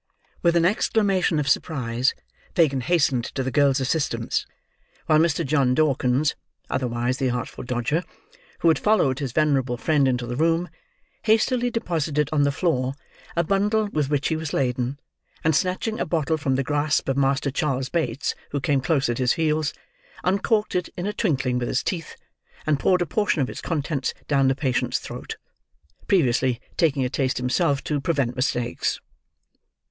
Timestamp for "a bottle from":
15.99-16.55